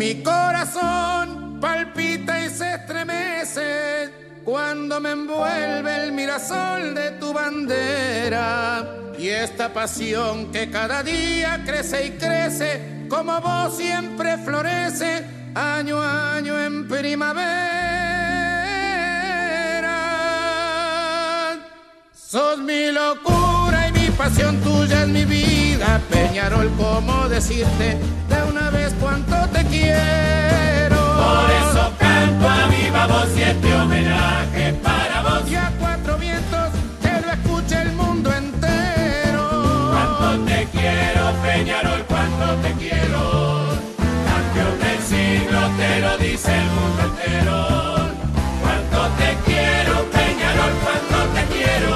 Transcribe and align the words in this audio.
Mi 0.00 0.22
corazón 0.22 1.60
palpita 1.60 2.42
y 2.42 2.48
se 2.48 2.76
estremece 2.76 4.08
cuando 4.46 4.98
me 4.98 5.10
envuelve 5.10 6.04
el 6.04 6.12
mirasol 6.12 6.94
de 6.94 7.10
tu 7.20 7.34
bandera. 7.34 8.82
Y 9.18 9.28
esta 9.28 9.70
pasión 9.74 10.50
que 10.50 10.70
cada 10.70 11.02
día 11.02 11.62
crece 11.66 12.06
y 12.06 12.10
crece, 12.12 13.04
como 13.10 13.42
vos 13.42 13.76
siempre 13.76 14.38
florece, 14.38 15.22
año 15.54 16.00
a 16.00 16.36
año 16.36 16.58
en 16.58 16.88
primavera. 16.88 17.58
Sos 22.14 22.56
mi 22.56 22.90
locura 22.90 23.88
y 23.88 23.92
mi 24.00 24.08
pasión 24.12 24.62
tuya 24.62 25.02
es 25.02 25.08
mi 25.08 25.26
vida, 25.26 26.00
Peñarol, 26.08 26.70
¿cómo 26.78 27.28
decirte 27.28 27.98
de 28.30 28.42
una 28.48 28.70
vez 28.70 28.79
quiero? 29.70 30.98
Por 31.22 31.50
eso 31.50 31.92
canto 31.98 32.48
a 32.48 32.66
viva 32.66 33.06
voz 33.06 33.28
y 33.36 33.42
este 33.42 33.74
homenaje 33.74 34.72
para 34.82 35.22
vos. 35.22 35.50
Y 35.50 35.54
a 35.54 35.72
cuatro 35.78 36.18
vientos 36.18 36.68
que 37.02 37.12
lo 37.24 37.32
escuche 37.32 37.82
el 37.82 37.92
mundo 37.92 38.32
entero. 38.32 39.44
Cuánto 39.92 40.44
te 40.44 40.68
quiero, 40.72 41.32
Peñarol, 41.42 42.04
cuánto 42.06 42.46
te 42.62 42.72
quiero. 42.74 43.20
Campeón 44.28 44.78
del 44.80 44.98
siglo 45.02 45.60
te 45.78 46.00
lo 46.00 46.18
dice 46.18 46.52
el 46.58 46.68
mundo 46.78 47.02
entero. 47.10 47.56
Cuánto 48.62 49.00
te 49.18 49.36
quiero, 49.46 49.94
Peñarol, 50.10 50.72
cuánto 50.84 51.18
te 51.34 51.42
quiero. 51.54 51.94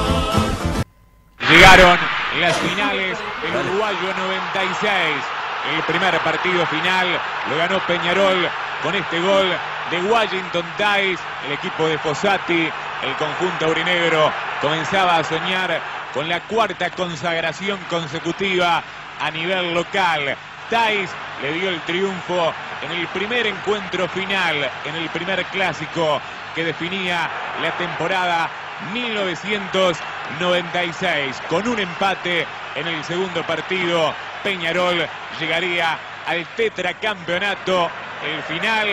Llegaron 1.50 1.98
las 2.40 2.56
finales 2.56 3.18
el 3.46 3.56
Uruguayo 3.56 4.14
96. 4.16 5.33
El 5.72 5.82
primer 5.84 6.18
partido 6.20 6.66
final 6.66 7.18
lo 7.48 7.56
ganó 7.56 7.78
Peñarol 7.86 8.46
con 8.82 8.94
este 8.94 9.18
gol 9.20 9.50
de 9.90 10.02
Washington 10.02 10.64
Tice, 10.76 11.18
el 11.46 11.52
equipo 11.52 11.88
de 11.88 11.96
Fossati, 11.98 12.70
el 13.02 13.16
conjunto 13.16 13.64
aurinegro 13.66 14.30
comenzaba 14.60 15.16
a 15.16 15.24
soñar 15.24 15.80
con 16.12 16.28
la 16.28 16.40
cuarta 16.40 16.90
consagración 16.90 17.78
consecutiva 17.88 18.82
a 19.20 19.30
nivel 19.30 19.72
local. 19.74 20.36
Tice 20.68 21.08
le 21.42 21.52
dio 21.52 21.70
el 21.70 21.80
triunfo 21.82 22.52
en 22.82 22.90
el 22.92 23.06
primer 23.08 23.46
encuentro 23.46 24.08
final, 24.08 24.70
en 24.84 24.96
el 24.96 25.08
primer 25.08 25.44
clásico 25.46 26.20
que 26.54 26.64
definía 26.64 27.30
la 27.62 27.70
temporada 27.72 28.50
1996. 28.92 31.42
Con 31.48 31.66
un 31.68 31.80
empate 31.80 32.46
en 32.74 32.86
el 32.86 33.02
segundo 33.04 33.42
partido, 33.44 34.12
Peñarol 34.44 35.04
llegaría 35.40 35.98
al 36.26 36.46
tetracampeonato. 36.54 37.88
El 38.24 38.42
final 38.44 38.88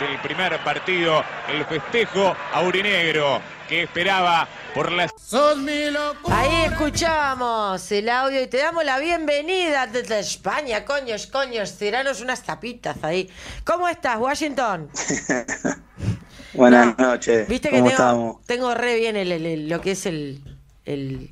del 0.00 0.18
primer 0.22 0.58
partido, 0.64 1.22
el 1.48 1.64
festejo 1.66 2.34
aurinegro 2.52 3.40
que 3.68 3.84
esperaba 3.84 4.48
por 4.74 4.90
las 4.92 5.10
Sos 5.18 5.56
mi 5.58 5.90
locura. 5.90 6.38
Ahí 6.40 6.64
escuchábamos 6.70 7.90
el 7.92 8.08
audio 8.08 8.42
y 8.42 8.46
te 8.46 8.58
damos 8.58 8.84
la 8.84 8.98
bienvenida 8.98 9.86
desde 9.86 10.18
España, 10.20 10.84
coños, 10.84 11.26
coños, 11.28 11.78
tiranos 11.78 12.20
unas 12.20 12.42
tapitas 12.42 12.96
ahí. 13.02 13.30
¿Cómo 13.64 13.88
estás, 13.88 14.18
Washington? 14.18 14.90
Buenas 16.54 16.96
No, 16.98 17.06
noches. 17.12 17.48
Viste 17.48 17.68
que 17.70 17.76
¿Cómo 17.78 17.88
tengo, 17.88 18.02
estamos? 18.02 18.42
tengo 18.46 18.74
re 18.74 18.96
bien 18.96 19.16
el, 19.16 19.32
el- 19.32 19.46
el- 19.46 19.68
lo 19.68 19.80
que 19.80 19.92
es 19.92 20.06
el, 20.06 20.40
el, 20.84 21.28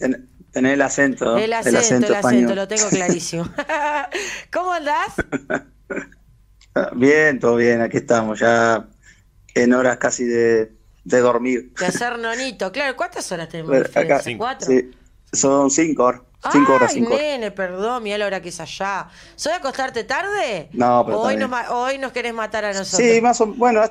Tenés 0.53 0.75
el 0.75 0.83
acento. 0.83 1.37
el 1.37 1.53
acento, 1.53 1.69
el 1.71 1.77
acento, 1.77 2.15
español. 2.15 2.55
lo 2.55 2.69
tengo 2.69 2.89
clarísimo. 2.91 3.49
¿Cómo 4.53 4.73
andás? 4.73 5.15
Bien, 6.95 7.39
todo 7.39 7.57
bien, 7.57 7.83
aquí 7.83 7.99
estamos, 7.99 8.41
ya 8.41 8.87
en 9.55 9.75
horas 9.75 9.99
casi 9.99 10.25
de, 10.25 10.73
de 11.05 11.21
dormir. 11.21 11.73
De 11.79 11.85
hacer 11.87 12.19
nonito, 12.19 12.73
claro, 12.73 12.97
¿cuántas 12.97 13.31
horas 13.31 13.51
tenemos 13.51 13.71
Bueno, 13.71 14.39
¿Cuatro? 14.39 14.67
sí, 14.67 14.91
son 15.33 15.71
cinco 15.71 16.05
horas. 16.05 16.23
Cinco 16.51 16.75
horas, 16.75 16.91
Ay, 16.91 17.01
cinco 17.01 17.13
horas. 17.15 17.23
nene, 17.23 17.51
perdón, 17.51 18.03
mira 18.03 18.19
la 18.19 18.27
hora 18.27 18.41
que 18.41 18.49
es 18.49 18.59
allá. 18.59 19.07
¿Soy 19.37 19.53
acostarte 19.53 20.05
tarde? 20.05 20.71
No, 20.73 21.05
pero 21.05 21.21
hoy 21.21 21.37
nos, 21.37 21.51
hoy 21.71 21.99
nos 21.99 22.11
querés 22.11 22.35
matar 22.35 22.65
a 22.65 22.73
nosotros. 22.73 23.09
Sí, 23.09 23.21
más 23.21 23.41
o 23.41 23.47
menos. 23.47 23.59
Bueno, 23.59 23.83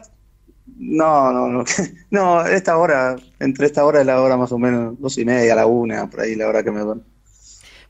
no, 0.78 1.32
no, 1.32 1.48
no. 1.48 1.64
No, 2.12 2.46
esta 2.46 2.78
hora, 2.78 3.16
entre 3.40 3.66
esta 3.68 3.86
hora 3.86 4.02
y 4.02 4.06
la 4.06 4.22
hora 4.22 4.36
más 4.38 4.52
o 4.52 4.58
menos, 4.58 5.00
dos 5.00 5.18
y 5.18 5.26
media, 5.26 5.56
la 5.56 5.66
una, 5.66 6.10
por 6.10 6.22
ahí 6.22 6.36
la 6.36 6.48
hora 6.48 6.64
que 6.64 6.72
me 6.72 6.82
duermo. 6.82 7.04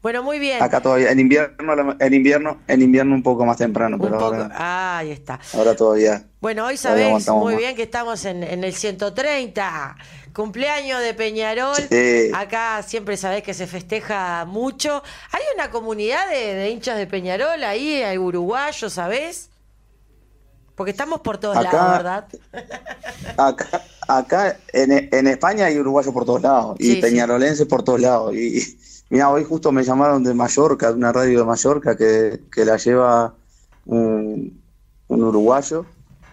Bueno, 0.02 0.24
muy 0.24 0.40
bien. 0.40 0.64
Acá 0.64 0.82
todavía, 0.82 1.12
en 1.12 1.20
invierno, 1.20 1.96
en 2.00 2.14
invierno, 2.16 2.58
en 2.68 2.82
invierno 2.82 3.14
un 3.14 3.22
poco 3.22 3.46
más 3.46 3.58
temprano, 3.58 4.00
pero 4.02 4.20
ahora, 4.20 4.50
Ah, 4.56 4.98
ahí 4.98 5.12
está. 5.12 5.40
ahora 5.54 5.76
todavía. 5.76 6.24
Bueno, 6.40 6.66
hoy 6.66 6.76
sabés 6.78 7.28
muy 7.30 7.54
más. 7.54 7.62
bien 7.62 7.76
que 7.76 7.84
estamos 7.84 8.26
en, 8.26 8.42
en 8.42 8.64
el 8.64 8.74
130, 8.74 9.96
cumpleaños 10.34 11.02
de 11.02 11.14
Peñarol. 11.14 11.76
Sí. 11.88 12.32
Acá 12.34 12.82
siempre 12.82 13.16
sabés 13.16 13.44
que 13.44 13.54
se 13.54 13.68
festeja 13.68 14.44
mucho. 14.46 15.04
Hay 15.34 15.42
una 15.54 15.70
comunidad 15.70 16.28
de, 16.32 16.56
de 16.56 16.70
hinchas 16.72 16.98
de 16.98 17.06
Peñarol 17.06 17.64
ahí, 17.64 18.02
hay 18.02 18.18
uruguayos, 18.18 18.92
¿sabés? 18.94 19.51
Porque 20.82 20.92
estamos 20.98 21.22
por 21.22 21.38
todos 21.38 21.56
Acá- 21.58 21.72
lados, 21.72 21.98
¿verdad? 21.98 22.28
Acá, 23.38 23.84
acá 24.08 24.58
en, 24.74 25.10
en 25.14 25.28
España 25.28 25.66
hay 25.68 25.78
uruguayos 25.78 26.12
por 26.12 26.26
todos 26.26 26.42
lados 26.42 26.76
y 26.80 26.96
sí. 26.96 27.02
peñarolenses 27.02 27.68
por 27.68 27.84
todos 27.84 28.02
lados. 28.02 28.34
Y, 28.34 28.58
y 28.58 28.78
mira, 29.12 29.30
hoy 29.30 29.44
justo 29.44 29.72
me 29.72 29.84
llamaron 29.84 30.24
de 30.24 30.34
Mallorca, 30.34 30.88
de 30.90 30.96
una 30.96 31.14
radio 31.14 31.38
de 31.38 31.46
Mallorca 31.46 31.96
que, 31.96 32.42
que 32.52 32.66
la 32.66 32.78
lleva 32.78 33.32
un, 33.86 34.60
un 35.08 35.24
uruguayo, 35.24 35.86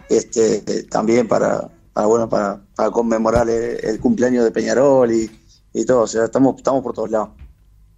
este, 0.09 0.81
también 0.85 1.27
para, 1.27 1.69
para 1.93 2.07
bueno, 2.07 2.27
para, 2.27 2.59
para 2.75 2.89
conmemorar 2.89 3.47
el, 3.51 3.85
el 3.85 3.99
cumpleaños 3.99 4.43
de 4.45 4.49
Peñarol 4.51 5.11
y, 5.11 5.29
y 5.73 5.85
todo. 5.85 6.01
O 6.01 6.07
sea, 6.07 6.25
estamos, 6.25 6.55
estamos 6.57 6.81
por 6.81 6.95
todos 6.95 7.11
lados. 7.11 7.29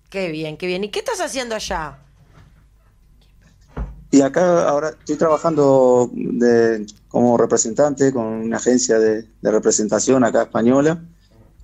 Qué 0.09 0.29
bien, 0.29 0.57
qué 0.57 0.68
bien. 0.68 0.83
¿Y 0.83 0.89
qué 0.89 1.00
estás 1.00 1.22
haciendo 1.22 1.56
allá? 1.56 1.97
Y 4.12 4.22
acá 4.22 4.68
ahora 4.68 4.90
estoy 4.90 5.16
trabajando 5.18 6.10
de, 6.14 6.86
como 7.08 7.38
representante 7.38 8.12
con 8.12 8.26
una 8.26 8.58
agencia 8.58 9.00
de, 9.00 9.24
de 9.42 9.52
representación 9.52 10.24
acá 10.26 10.44
española 10.44 11.02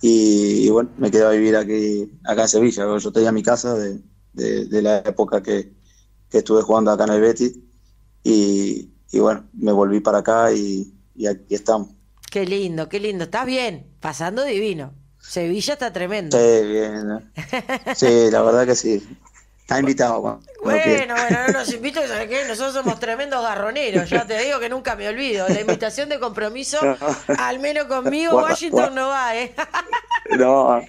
y, 0.02 0.66
y 0.68 0.70
bueno, 0.70 0.92
me 0.98 1.12
quedé 1.12 1.26
a 1.26 1.30
vivir 1.32 1.56
aquí 1.58 2.10
acá 2.24 2.44
en 2.44 2.48
Sevilla. 2.50 2.98
Yo 2.98 3.12
tenía 3.12 3.32
mi 3.34 3.44
casa 3.44 3.76
de, 3.76 4.02
de- 4.34 4.66
de 4.66 4.82
la 4.82 5.00
época 5.00 5.42
que, 5.44 5.74
que 6.30 6.38
estuve 6.40 6.62
jugando 6.62 6.92
acá 6.92 7.04
en 7.06 7.14
el 7.14 7.22
Betis 7.22 7.60
y, 8.24 8.92
y 9.12 9.20
bueno, 9.20 9.50
me 9.54 9.72
volví 9.74 10.00
para 10.02 10.20
acá 10.20 10.52
y, 10.54 10.94
y 11.16 11.28
aquí 11.28 11.56
estamos. 11.56 11.90
Qué 12.32 12.46
lindo, 12.46 12.90
qué 12.90 13.00
lindo. 13.00 13.24
¿Estás 13.26 13.46
bien? 13.46 13.88
Pasando 14.00 14.44
divino. 14.44 14.94
Sevilla 15.20 15.74
está 15.74 15.92
tremendo. 15.92 16.38
Sí, 16.38 16.68
bien. 16.68 17.08
¿no? 17.08 17.22
Sí, 17.92 18.30
la 18.32 18.42
verdad 18.44 18.66
que 18.66 18.76
sí. 18.76 19.04
Está 19.68 19.80
invitado. 19.82 20.22
quiera. 20.22 20.38
Bueno, 20.64 21.14
bueno, 21.14 21.48
no 21.48 21.60
nos 21.60 21.74
invito, 21.74 22.00
¿sabes 22.08 22.30
qué? 22.30 22.46
Nosotros 22.48 22.74
somos 22.74 23.02
tremendos 23.02 23.44
garroneros, 23.44 24.10
ya 24.10 24.26
te 24.26 24.42
digo 24.42 24.62
que 24.62 24.70
nunca 24.70 24.96
me 24.96 25.10
olvido. 25.10 25.46
La 25.50 25.60
invitación 25.60 26.08
de 26.08 26.22
compromiso, 26.22 26.80
al 27.38 27.60
menos 27.60 27.84
conmigo, 27.84 28.38
Washington 28.38 28.96
no 28.96 29.10
va, 29.10 29.36
¿eh? 29.36 29.54
No. 30.38 30.82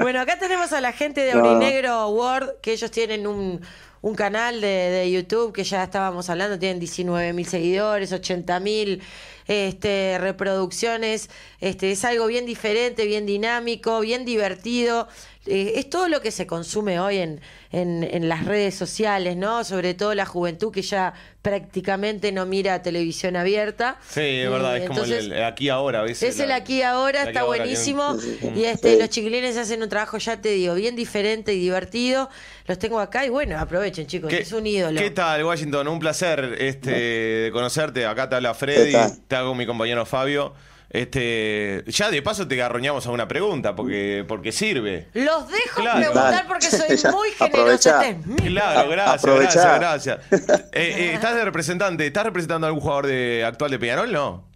Bueno, 0.00 0.20
acá 0.20 0.36
tenemos 0.36 0.72
a 0.72 0.80
la 0.80 0.92
gente 0.92 1.20
de 1.20 1.32
No. 1.32 1.44
Aurinegro 1.44 2.08
World, 2.08 2.54
que 2.60 2.72
ellos 2.72 2.90
tienen 2.90 3.24
un, 3.28 3.60
un 4.00 4.14
canal 4.16 4.60
de, 4.60 4.66
de 4.66 5.10
YouTube 5.12 5.52
que 5.52 5.62
ya 5.62 5.84
estábamos 5.84 6.28
hablando, 6.28 6.58
tienen 6.58 6.80
19 6.80 7.32
mil 7.32 7.46
seguidores, 7.46 8.12
80 8.12 8.58
mil 8.58 9.00
este, 9.46 10.18
reproducciones. 10.18 11.30
Este, 11.60 11.92
es 11.92 12.04
algo 12.04 12.26
bien 12.26 12.46
diferente, 12.46 13.06
bien 13.06 13.26
dinámico, 13.26 14.00
bien 14.00 14.24
divertido. 14.24 15.08
Eh, 15.46 15.72
es 15.76 15.90
todo 15.90 16.06
lo 16.08 16.20
que 16.20 16.30
se 16.30 16.46
consume 16.46 17.00
hoy 17.00 17.18
en, 17.18 17.40
en, 17.72 18.04
en 18.04 18.28
las 18.28 18.44
redes 18.44 18.76
sociales, 18.76 19.36
¿no? 19.36 19.64
Sobre 19.64 19.92
todo 19.94 20.14
la 20.14 20.24
juventud 20.24 20.70
que 20.72 20.82
ya 20.82 21.14
prácticamente 21.42 22.30
no 22.30 22.46
mira 22.46 22.80
televisión 22.82 23.34
abierta. 23.34 23.98
Sí, 24.08 24.20
es 24.20 24.48
verdad, 24.48 24.76
Eh, 24.76 24.82
es 24.84 24.88
como 24.88 25.02
el- 25.02 25.42
aquí 25.42 25.68
ahora. 25.68 26.04
es 26.06 26.22
el 26.38 26.52
aquí 26.52 26.82
ahora, 26.82 27.24
está 27.24 27.40
aquí 27.40 27.46
buenísimo. 27.48 28.16
Y 28.54 28.64
este, 28.64 28.92
Sí. 28.94 29.00
los 29.00 29.08
chiquilines 29.10 29.56
hacen 29.56 29.82
un 29.82 29.88
trabajo, 29.88 30.18
ya 30.18 30.40
te 30.40 30.50
digo, 30.50 30.74
bien 30.76 30.94
diferente 30.94 31.52
y 31.54 31.58
divertido. 31.58 32.30
Los 32.68 32.78
tengo 32.78 33.00
acá 33.00 33.26
y 33.26 33.28
bueno, 33.28 33.58
aprovechen, 33.58 34.06
chicos, 34.06 34.30
¿Qué, 34.30 34.38
es 34.42 34.52
un 34.52 34.64
ídolo. 34.64 35.00
¿Qué 35.00 35.10
tal, 35.10 35.42
Washington? 35.44 35.88
Un 35.88 35.98
placer 35.98 36.56
este, 36.60 36.90
de 36.92 37.50
conocerte. 37.52 38.06
Acá 38.06 38.28
te 38.28 38.36
habla 38.36 38.54
Freddy, 38.54 38.92
Te 39.32 39.36
hago 39.36 39.54
mi 39.54 39.64
compañero 39.64 40.04
Fabio. 40.04 40.52
Este, 40.90 41.84
ya 41.86 42.10
de 42.10 42.20
paso 42.20 42.46
te 42.46 42.54
garroñamos 42.54 43.06
a 43.06 43.10
una 43.12 43.26
pregunta 43.26 43.74
porque, 43.74 44.26
porque 44.28 44.52
sirve. 44.52 45.08
Los 45.14 45.48
dejo 45.48 45.80
Claro. 45.80 46.00
preguntar 46.00 46.32
Dale. 46.34 46.48
porque 46.48 46.66
soy 46.66 46.96
Ya, 47.02 47.10
muy 47.12 47.30
generosa. 47.30 48.14
Claro, 48.44 48.90
gracias, 48.90 49.24
Aprovechá. 49.24 49.78
gracias, 49.78 50.20
gracias. 50.28 50.60
Eh, 50.74 50.94
eh, 50.98 51.12
¿Estás 51.14 51.34
de 51.34 51.46
representante? 51.46 52.06
¿Estás 52.06 52.24
representando 52.24 52.66
a 52.66 52.68
algún 52.68 52.82
jugador 52.82 53.06
de, 53.06 53.42
actual 53.42 53.70
de 53.70 53.78
Peñarol? 53.78 54.12
No. 54.12 54.50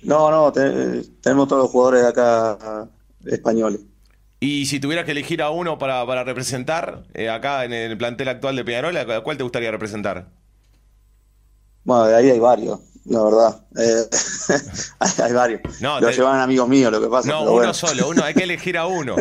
No, 0.00 0.30
no, 0.30 0.50
te- 0.50 1.02
tenemos 1.20 1.46
todos 1.46 1.64
los 1.64 1.70
jugadores 1.70 2.04
acá 2.06 2.88
españoles. 3.26 3.80
Y 4.40 4.64
si 4.64 4.80
tuvieras 4.80 5.04
que 5.04 5.10
elegir 5.10 5.42
a 5.42 5.50
uno 5.50 5.76
para, 5.76 6.06
para 6.06 6.24
representar 6.24 7.02
eh, 7.12 7.28
acá 7.28 7.66
en 7.66 7.74
el 7.74 7.98
plantel 7.98 8.28
actual 8.30 8.56
de 8.56 8.64
Peñarol, 8.64 8.96
¿a 8.96 9.20
cuál 9.20 9.36
te 9.36 9.42
gustaría 9.42 9.70
representar? 9.70 10.28
Bueno, 11.84 12.04
de 12.06 12.14
ahí 12.16 12.30
hay 12.30 12.38
varios, 12.38 12.78
la 13.06 13.22
verdad. 13.22 13.60
Eh, 13.78 14.04
hay, 14.98 15.10
hay 15.24 15.32
varios. 15.32 15.60
No, 15.80 16.00
lo 16.00 16.08
te- 16.08 16.14
llevan 16.14 16.40
amigos 16.40 16.68
míos, 16.68 16.90
lo 16.92 17.00
que 17.00 17.08
pasa. 17.08 17.28
No, 17.28 17.38
pero 17.40 17.50
uno 17.50 17.52
bueno. 17.58 17.74
solo, 17.74 18.08
uno, 18.08 18.24
hay 18.24 18.34
que 18.34 18.44
elegir 18.44 18.76
a 18.78 18.86
uno. 18.86 19.16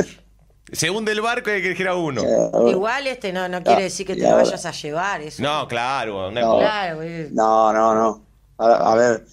Según 0.71 1.03
del 1.05 1.21
barco 1.21 1.49
hay 1.49 1.61
que 1.61 1.67
elegir 1.67 1.87
a 1.87 1.95
uno. 1.95 2.21
Eh, 2.21 2.49
bueno. 2.51 2.69
Igual 2.69 3.07
este 3.07 3.33
no, 3.33 3.47
no 3.49 3.63
quiere 3.63 3.83
decir 3.83 4.05
que 4.05 4.15
te 4.15 4.21
lo 4.29 4.35
vayas 4.35 4.65
a 4.65 4.71
llevar. 4.71 5.21
Eso. 5.21 5.41
No, 5.41 5.67
claro, 5.67 6.29
no 6.31 6.39
No. 6.41 6.59
Claro, 6.59 6.97
güey. 6.97 7.29
No, 7.31 7.73
no, 7.73 7.95
no. 7.95 8.25
A, 8.57 8.91
a 8.91 8.95
ver, 8.95 9.25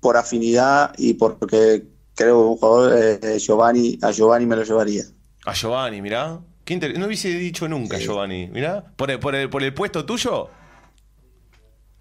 por 0.00 0.16
afinidad 0.16 0.92
y 0.96 1.14
porque 1.14 1.84
creo 2.14 2.34
que 2.36 2.48
un 2.48 2.56
jugador, 2.56 2.92
eh, 3.22 3.38
Giovanni, 3.38 3.98
a 4.02 4.10
Giovanni 4.10 4.46
me 4.46 4.56
lo 4.56 4.64
llevaría. 4.64 5.04
A 5.44 5.52
Giovanni, 5.54 6.02
mirá. 6.02 6.40
Qué 6.64 6.74
inter- 6.74 6.98
No 6.98 7.06
hubiese 7.06 7.28
dicho 7.28 7.68
nunca 7.68 7.98
Giovanni, 7.98 8.48
mirá. 8.48 8.84
¿Por 8.96 9.10
el, 9.12 9.18
por, 9.20 9.34
el, 9.36 9.48
¿Por 9.48 9.62
el 9.62 9.72
puesto 9.72 10.04
tuyo? 10.04 10.50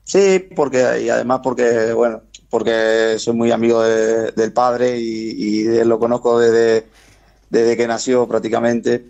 Sí, 0.07 0.39
porque 0.56 1.01
y 1.04 1.09
además 1.09 1.42
porque, 1.44 1.92
bueno, 1.92 2.21
porque 2.50 3.15
soy 3.19 3.33
muy 3.33 3.51
amigo 3.51 3.83
de- 3.83 4.31
del 4.31 4.54
padre 4.54 4.98
y, 4.98 5.31
y 5.38 5.63
de 5.63 5.83
lo 5.83 6.00
conozco 6.00 6.39
desde, 6.39 6.88
desde 7.50 7.75
que 7.75 7.88
nació 7.88 8.25
prácticamente 8.25 9.06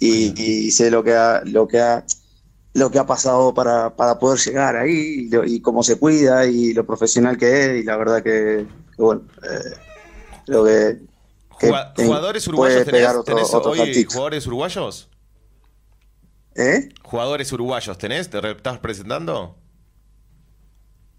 y, 0.00 0.32
y 0.42 0.70
sé 0.72 0.90
lo 0.90 1.04
que 1.04 1.14
ha, 1.14 1.42
lo 1.44 1.68
que 1.68 1.78
ha, 1.80 2.04
lo 2.74 2.90
que 2.90 2.98
ha 2.98 3.06
pasado 3.06 3.54
para, 3.54 3.94
para 3.94 4.18
poder 4.18 4.40
llegar 4.40 4.74
ahí 4.76 4.90
y, 5.26 5.28
lo- 5.30 5.44
y 5.44 5.60
cómo 5.60 5.84
se 5.84 6.00
cuida 6.00 6.44
y 6.46 6.74
lo 6.74 6.84
profesional 6.84 7.38
que 7.38 7.66
es 7.76 7.82
y 7.82 7.84
la 7.84 7.96
verdad 7.96 8.20
que, 8.20 8.66
que, 8.96 9.02
bueno, 9.02 9.22
eh, 9.44 9.76
creo 10.46 10.64
que, 10.64 10.98
¿Jugadores 11.94 12.48
uruguayos 12.48 12.84
tenés, 12.84 13.08
otro- 13.08 13.22
tenés 13.22 13.54
otro 13.54 13.70
hoy? 13.70 14.04
¿Jugadores 14.04 14.46
uruguayos? 14.48 15.08
¿Eh? 16.56 16.88
¿Jugadores 17.04 17.52
uruguayos 17.52 17.96
tenés? 17.98 18.28
¿Te 18.28 18.38
estás 18.50 18.78
presentando? 18.80 19.59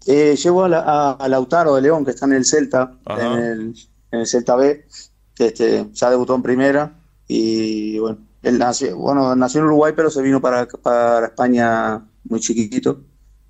Eh, 0.06 0.36
llevo 0.36 0.64
a, 0.64 0.68
la- 0.68 0.80
a- 0.80 1.12
a 1.12 1.28
Lautaro 1.28 1.74
de 1.74 1.82
León, 1.82 2.04
que 2.04 2.10
está 2.12 2.26
en 2.26 2.32
el 2.32 2.44
Celta, 2.44 2.94
en 3.20 3.38
el, 3.38 3.74
en 4.10 4.20
el 4.20 4.26
Celta 4.26 4.56
B, 4.56 4.86
que 5.34 5.46
este, 5.46 5.86
ya 5.92 6.10
debutó 6.10 6.34
en 6.34 6.42
primera. 6.42 6.98
Y 7.28 7.98
bueno, 7.98 8.18
él 8.42 8.58
nació, 8.58 8.96
bueno, 8.96 9.34
nació 9.36 9.60
en 9.60 9.66
Uruguay, 9.66 9.92
pero 9.94 10.10
se 10.10 10.20
vino 10.22 10.40
para, 10.40 10.66
para 10.66 11.26
España 11.26 12.04
muy 12.24 12.40
chiquitito. 12.40 13.00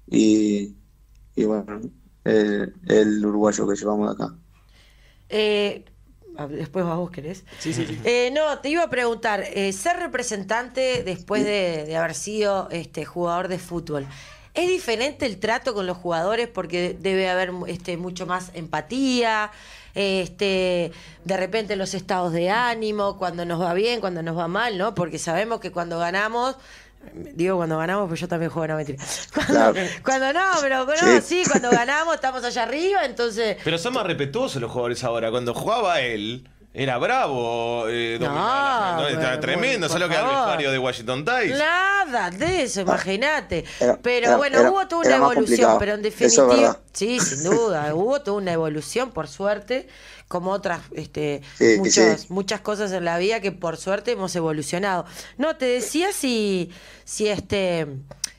Y, 0.09 0.75
y 1.35 1.45
bueno, 1.45 1.81
el, 2.25 2.75
el 2.87 3.25
uruguayo 3.25 3.67
que 3.67 3.77
llevamos 3.77 4.17
de 4.17 4.25
acá. 4.25 4.35
Eh, 5.31 5.85
a- 6.37 6.47
después 6.47 6.85
vos 6.85 7.11
querés. 7.11 7.45
Eh, 8.05 8.31
no, 8.35 8.59
te 8.59 8.69
iba 8.69 8.83
a 8.85 8.91
preguntar, 8.91 9.43
eh, 9.55 9.73
ser 9.73 9.97
representante 9.97 11.03
después 11.03 11.45
de, 11.45 11.85
de 11.87 11.97
haber 11.97 12.15
sido 12.15 12.69
este 12.71 13.05
jugador 13.07 13.49
de 13.49 13.59
fútbol, 13.59 14.07
¿es 14.55 14.69
diferente 14.69 15.27
el 15.27 15.39
trato 15.39 15.75
con 15.75 15.87
los 15.87 15.97
jugadores 15.97 16.49
porque 16.49 16.97
debe 16.99 17.29
haber 17.31 17.53
este, 17.69 17.97
mucho 17.97 18.27
más 18.27 18.51
empatía? 18.55 19.51
Este, 19.95 20.91
de 21.25 21.37
repente 21.37 21.77
los 21.77 21.95
estados 21.95 22.33
de 22.33 22.51
ánimo, 22.51 23.19
cuando 23.19 23.45
nos 23.45 23.61
va 23.61 23.75
bien, 23.75 24.01
cuando 24.01 24.23
nos 24.23 24.37
va 24.37 24.49
mal, 24.49 24.79
¿no? 24.79 24.95
Porque 24.95 25.19
sabemos 25.19 25.61
que 25.61 25.71
cuando 25.71 25.99
ganamos, 25.99 26.57
digo 27.35 27.57
cuando 27.57 27.77
ganamos, 27.79 28.09
pues 28.09 28.21
yo 28.21 28.29
también 28.29 28.51
juego, 28.51 28.69
no 28.69 28.77
mentira. 28.77 29.03
Cuando, 29.35 29.73
Claro. 29.73 29.75
cuando 30.05 30.33
no, 30.33 30.41
pero, 30.61 30.87
pero 30.87 31.07
no, 31.07 31.21
Sí. 31.21 31.45
sí, 31.45 31.51
cuando 31.51 31.71
ganamos 31.71 32.15
estamos 32.15 32.43
allá 32.45 32.63
arriba, 32.63 33.05
entonces 33.05 33.57
Pero 33.65 33.77
son 33.79 33.95
más 33.95 34.07
respetuosos 34.07 34.61
los 34.63 34.71
jugadores 34.71 35.03
ahora. 35.05 35.31
Cuando 35.31 35.53
jugaba 35.55 36.01
él, 36.01 36.49
era 36.75 36.99
bravo. 36.99 37.87
Eh, 37.89 38.17
No, 38.21 38.27
dominaba 38.27 39.01
la- 39.03 39.11
Estaba 39.11 39.41
tremendo. 39.41 39.87
por 39.89 39.99
¿Sabes 39.99 40.03
lo 40.03 40.09
que 40.09 40.15
era 40.15 40.25
el 40.31 40.37
vestuario 40.37 40.73
de 40.73 40.79
Washington 40.79 41.25
Times? 41.25 41.59
Nada 41.59 42.31
de 42.31 42.63
eso, 42.63 42.81
imagínate. 42.81 43.65
Era- 43.81 43.99
Pero 44.03 44.27
era- 44.29 44.37
bueno, 44.37 44.59
era- 44.61 44.71
hubo 44.71 44.87
toda 44.89 45.03
una 45.07 45.17
evolución, 45.17 45.45
complicado. 45.47 45.79
pero 45.79 45.95
en 45.95 46.03
definitiva, 46.03 46.79
sí, 46.93 47.21
sin 47.21 47.45
duda, 47.45 47.95
hubo 47.95 48.21
toda 48.23 48.37
una 48.39 48.53
evolución, 48.53 49.11
por 49.11 49.29
suerte, 49.29 49.87
como 50.29 50.51
otras, 50.53 50.81
este, 50.95 51.43
Sí, 51.59 51.77
muchas, 51.79 52.21
sí. 52.23 52.27
muchas 52.31 52.61
cosas 52.63 52.91
en 52.93 53.05
la 53.05 53.19
vida 53.19 53.41
que 53.41 53.53
por 53.53 53.77
suerte 53.77 54.13
hemos 54.13 54.35
evolucionado. 54.35 55.05
No, 55.37 55.57
te 55.57 55.67
decía 55.67 56.11
si, 56.13 56.71
si 57.05 57.29
este, 57.29 57.87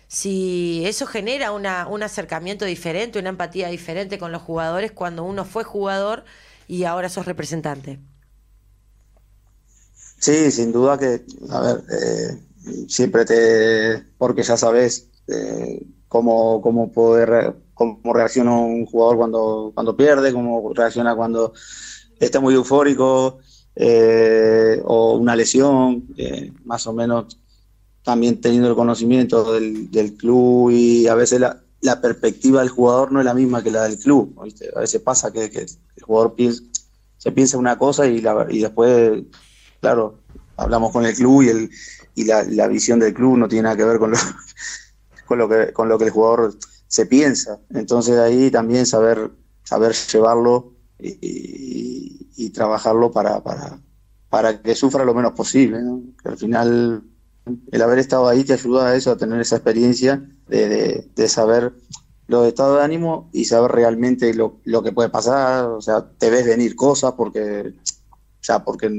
si 0.08 0.84
eso 0.88 1.06
genera 1.06 1.52
una, 1.52 1.88
un 1.88 2.02
acercamiento 2.02 2.66
diferente, 2.66 3.20
una 3.20 3.30
empatía 3.30 3.68
diferente 3.68 4.18
con 4.18 4.32
los 4.32 4.42
jugadores 4.42 4.92
cuando 4.92 5.24
uno 5.24 5.46
fue 5.46 5.64
jugador 5.64 6.24
y 6.68 6.86
ahora 6.86 7.10
sos 7.10 7.26
representante. 7.28 8.00
Sí, 10.24 10.52
sin 10.52 10.72
duda 10.72 10.98
que, 10.98 11.26
a 11.50 11.60
ver, 11.60 11.84
eh, 11.92 12.86
siempre 12.88 13.26
te, 13.26 14.06
porque 14.18 14.42
ya 14.42 14.56
sabes 14.56 15.10
eh, 15.28 15.86
cómo, 16.08 16.62
cómo 16.62 16.94
poder, 16.94 17.54
cómo 17.74 18.14
reacciona 18.14 18.56
un 18.56 18.86
jugador 18.86 19.18
cuando, 19.18 19.72
cuando 19.76 19.98
pierde, 19.98 20.32
cómo 20.32 20.72
reacciona 20.74 21.14
cuando 21.14 21.52
está 22.22 22.40
muy 22.40 22.54
eufórico 22.54 23.40
eh, 23.76 24.82
o 24.86 25.18
una 25.18 25.36
lesión, 25.36 26.08
más 26.64 26.88
o 26.88 26.94
menos 26.94 27.38
también 28.02 28.40
teniendo 28.40 28.70
el 28.70 28.76
conocimiento 28.76 29.52
del, 29.52 30.16
club 30.18 30.72
y 30.72 31.06
a 31.08 31.16
veces 31.16 31.42
la, 31.42 32.02
perspectiva 32.02 32.62
del 32.62 32.70
jugador 32.70 33.12
no 33.12 33.20
es 33.20 33.26
la 33.26 33.34
misma 33.34 33.62
que 33.62 33.72
la 33.72 33.84
del 33.84 34.00
club. 34.00 34.40
A 34.74 34.80
veces 34.80 35.02
pasa 35.02 35.34
que, 35.34 35.50
que 35.50 35.66
el 35.98 36.04
jugador 36.04 36.36
piensa, 36.36 36.64
se 37.18 37.34
piensa 37.34 37.58
una 37.58 37.78
cosa 37.78 38.08
y, 38.08 38.22
la, 38.22 38.48
y 38.50 38.60
después 38.62 39.22
claro, 39.84 40.20
hablamos 40.56 40.92
con 40.94 41.06
el 41.06 41.14
club 41.14 41.42
y, 41.44 41.50
el, 41.50 41.70
y 42.16 42.24
la, 42.24 42.68
visión 42.70 43.00
del 43.00 43.14
club 43.14 43.38
no 43.38 43.50
tiene 43.50 43.64
nada 43.64 43.76
que 43.76 43.84
ver 43.84 44.00
con 44.00 44.12
lo, 44.12 44.18
con 45.28 45.38
lo, 45.38 45.50
que, 45.50 45.74
con 45.74 45.90
lo 45.90 45.98
que 45.98 46.06
el 46.06 46.12
jugador 46.12 46.56
se 46.88 47.06
piensa. 47.06 47.60
Entonces 47.70 48.18
ahí 48.18 48.50
también 48.50 48.86
saber, 48.86 49.30
saber 49.64 49.94
llevarlo 49.94 50.72
y, 51.00 52.50
trabajarlo 52.54 53.12
para, 53.12 53.44
para, 53.44 53.80
para 54.30 54.62
que 54.62 54.76
sufra 54.76 55.04
lo 55.04 55.14
menos 55.14 55.34
posible. 55.34 55.82
¿no? 55.82 56.02
Al 56.24 56.38
final 56.38 57.04
el 57.72 57.82
haber 57.82 58.00
estado 58.00 58.28
ahí 58.30 58.44
te 58.46 58.54
ayuda 58.54 58.88
a 58.88 58.96
eso, 58.96 59.12
a 59.12 59.18
tener 59.18 59.42
esa 59.42 59.58
experiencia 59.58 60.24
de, 60.48 60.70
de- 60.70 61.10
de 61.14 61.28
saber 61.28 61.74
los 62.28 62.48
estados 62.48 62.78
de 62.78 62.86
ánimo 62.86 63.30
y 63.34 63.46
saber 63.46 63.72
realmente 63.72 64.34
lo, 64.34 64.62
lo 64.64 64.82
que 64.84 64.94
puede 64.94 65.10
pasar. 65.10 65.66
O 65.66 65.82
sea, 65.82 66.08
te 66.18 66.30
ves 66.30 66.46
venir 66.46 66.76
cosas 66.76 67.14
porque 67.18 67.74
ya 68.44 68.64
porque 68.64 68.90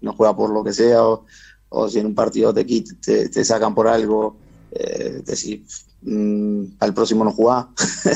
no 0.00 0.12
juega 0.14 0.34
por 0.34 0.50
lo 0.50 0.64
que 0.64 0.72
sea, 0.72 1.04
o, 1.04 1.26
o 1.68 1.88
si 1.88 1.98
en 1.98 2.06
un 2.06 2.14
partido 2.14 2.52
te, 2.54 2.66
quit- 2.66 2.98
te, 3.00 3.28
te 3.28 3.44
sacan 3.44 3.74
por 3.74 3.88
algo, 3.88 4.36
eh, 4.70 5.22
decir, 5.24 5.64
mm, 6.02 6.64
al 6.80 6.94
próximo 6.94 7.24
no 7.24 7.32
jugás. 7.32 7.66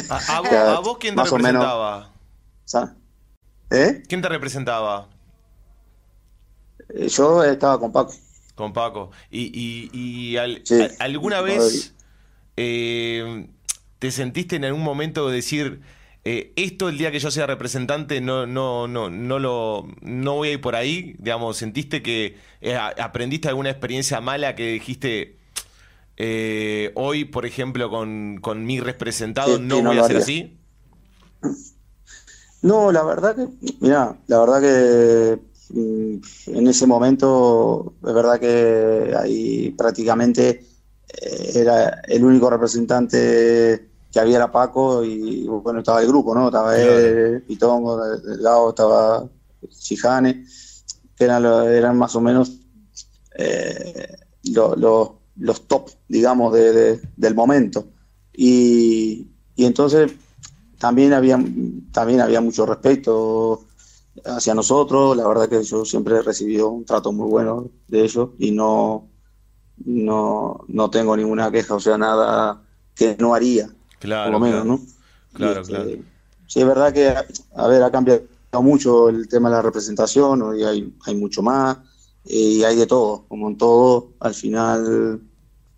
¿A, 0.08 0.36
a 0.38 0.40
vos, 0.80 0.96
a 0.96 0.98
quién 0.98 1.14
te 1.14 1.20
más 1.20 1.32
o 1.32 1.38
menos. 1.38 1.62
representaba? 1.64 2.12
¿Eh? 3.70 4.02
¿Quién 4.08 4.22
te 4.22 4.28
representaba? 4.28 5.08
Eh, 6.90 7.08
Yo 7.08 7.42
estaba 7.44 7.78
con 7.80 7.92
Paco. 7.92 8.14
Con 8.54 8.72
Paco. 8.72 9.10
¿Y, 9.30 9.50
y, 9.52 9.90
y 9.92 10.36
al- 10.36 10.62
Sí. 10.64 10.80
a- 10.82 10.90
alguna 11.04 11.40
vez 11.40 11.94
eh, 12.56 13.48
te 13.98 14.10
sentiste 14.10 14.56
en 14.56 14.64
algún 14.64 14.82
momento 14.82 15.28
decir, 15.28 15.80
eh, 16.28 16.52
esto 16.56 16.88
el 16.88 16.98
día 16.98 17.12
que 17.12 17.20
yo 17.20 17.30
sea 17.30 17.46
representante 17.46 18.20
no, 18.20 18.48
no, 18.48 18.88
no, 18.88 19.10
no, 19.10 19.38
lo, 19.38 19.86
no 20.00 20.34
voy 20.34 20.48
a 20.48 20.52
ir 20.54 20.60
por 20.60 20.74
ahí? 20.74 21.14
Digamos, 21.20 21.56
¿sentiste 21.56 22.02
que 22.02 22.36
eh, 22.60 22.76
aprendiste 22.76 23.46
alguna 23.46 23.70
experiencia 23.70 24.20
mala 24.20 24.56
que 24.56 24.72
dijiste, 24.72 25.38
eh, 26.16 26.90
hoy, 26.96 27.26
por 27.26 27.46
ejemplo, 27.46 27.88
con, 27.90 28.38
con 28.40 28.66
mi 28.66 28.80
representado 28.80 29.56
Sí, 29.56 29.62
no 29.62 29.76
sí, 29.76 29.82
voy 29.82 29.98
a 29.98 30.00
hacer 30.00 30.16
así? 30.16 30.58
No, 32.60 32.90
la 32.90 33.04
verdad 33.04 33.36
que, 33.36 33.46
mira, 33.78 34.18
la 34.26 34.40
verdad 34.40 34.60
que 34.60 35.38
mm, 35.78 36.16
en 36.58 36.66
ese 36.66 36.88
momento, 36.88 37.94
es 38.04 38.12
verdad 38.12 38.40
que 38.40 39.14
ahí 39.16 39.70
prácticamente 39.78 40.64
era 41.54 42.02
el 42.08 42.24
único 42.24 42.50
representante 42.50 43.94
que 44.16 44.20
había 44.20 44.36
era 44.36 44.50
Paco 44.50 45.04
y 45.04 45.46
bueno, 45.46 45.80
estaba 45.80 46.00
el 46.00 46.08
grupo, 46.08 46.34
¿no? 46.34 46.46
Estaba 46.46 46.80
él, 46.80 47.42
Pitongo, 47.46 47.98
del 48.02 48.42
lado 48.42 48.70
estaba 48.70 49.28
Chijane, 49.68 50.42
que 51.14 51.24
eran, 51.24 51.44
eran 51.44 51.98
más 51.98 52.16
o 52.16 52.22
menos 52.22 52.60
eh, 53.36 54.16
lo- 54.54 54.74
lo- 54.74 55.18
los 55.36 55.68
top, 55.68 55.90
digamos, 56.08 56.54
de- 56.54 56.72
de- 56.72 57.00
del 57.14 57.34
momento. 57.34 57.84
Y, 58.32 59.26
y 59.54 59.66
entonces 59.66 60.12
también 60.78 61.12
había, 61.12 61.38
también 61.92 62.22
había 62.22 62.40
mucho 62.40 62.64
respeto 62.64 63.66
hacia 64.24 64.54
nosotros. 64.54 65.14
La 65.14 65.28
verdad 65.28 65.46
que 65.50 65.62
yo 65.62 65.84
siempre 65.84 66.16
he 66.16 66.22
recibido 66.22 66.70
un 66.70 66.86
trato 66.86 67.12
muy 67.12 67.28
bueno 67.28 67.68
de 67.86 68.02
ellos 68.02 68.30
y 68.38 68.50
no, 68.52 69.10
no, 69.84 70.64
no 70.68 70.88
tengo 70.88 71.14
ninguna 71.18 71.50
queja, 71.50 71.74
o 71.74 71.80
sea, 71.80 71.98
nada 71.98 72.62
que 72.94 73.14
no 73.20 73.34
haría, 73.34 73.68
Claro, 73.98 74.32
por 74.32 74.40
lo 74.40 74.46
menos, 74.46 74.62
claro. 74.62 74.78
¿no? 74.78 74.80
Claro, 75.32 75.58
Y, 75.58 75.62
este, 75.62 75.72
claro. 75.72 75.90
Sí, 76.46 76.60
es 76.60 76.66
verdad 76.66 76.92
que, 76.92 77.08
a 77.56 77.66
ver, 77.68 77.82
ha 77.82 77.90
cambiado 77.90 78.22
mucho 78.62 79.08
el 79.08 79.28
tema 79.28 79.48
de 79.48 79.56
la 79.56 79.62
representación, 79.62 80.42
hoy 80.42 80.64
hay, 80.64 80.94
hay 81.04 81.14
mucho 81.14 81.42
más 81.42 81.78
y 82.24 82.62
hay 82.64 82.76
de 82.76 82.86
todo, 82.86 83.24
como 83.28 83.48
en 83.48 83.56
todo, 83.56 84.12
al 84.20 84.34
final 84.34 85.20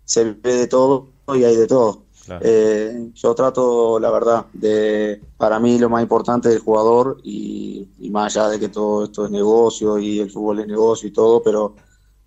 se 0.05 0.23
ve 0.23 0.53
de 0.55 0.67
todo 0.67 1.07
y 1.35 1.43
hay 1.43 1.55
de 1.55 1.67
todo. 1.67 2.03
Eh, 2.41 3.11
yo 3.15 3.33
trato, 3.33 3.99
la 3.99 4.11
verdad, 4.11 4.45
de 4.53 5.21
para 5.37 5.59
mí 5.59 5.79
lo 5.79 5.89
más 5.89 6.03
importante 6.03 6.49
es 6.49 6.55
el 6.55 6.61
jugador 6.61 7.19
y, 7.23 7.87
más 8.11 8.35
allá 8.35 8.49
de 8.49 8.59
que 8.59 8.69
todo 8.69 9.05
esto 9.05 9.25
es 9.25 9.31
negocio 9.31 9.99
y 9.99 10.19
el 10.19 10.31
fútbol 10.31 10.59
es 10.59 10.67
negocio 10.67 11.07
y 11.09 11.11
todo, 11.11 11.41
pero, 11.43 11.75